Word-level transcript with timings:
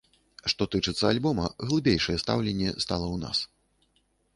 Што 0.53 0.67
тычыцца 0.75 1.03
альбома, 1.11 1.45
глыбейшае 1.67 2.17
стаўленне 2.25 2.69
стала 2.87 3.05
ў 3.15 3.17
нас. 3.27 3.49